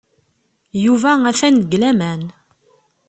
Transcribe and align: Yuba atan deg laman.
Yuba 0.83 1.11
atan 1.29 1.55
deg 1.61 1.73
laman. 1.81 2.21